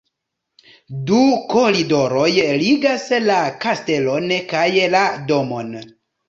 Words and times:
Du 1.09 1.19
koridoroj 1.51 2.29
ligas 2.61 3.05
la 3.27 3.37
kastelon 3.67 4.27
kaj 4.55 4.65
la 4.97 5.05
domon. 5.29 5.71